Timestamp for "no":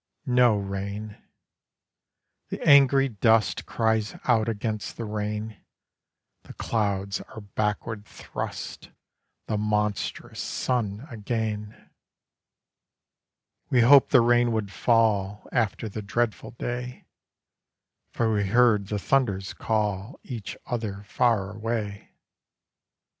0.25-0.57